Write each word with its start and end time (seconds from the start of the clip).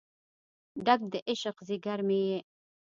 ډک 0.85 1.01
د 1.11 1.13
عشق 1.29 1.57
ځیګر 1.67 1.99
مې 2.07 2.19
یې 2.29 2.37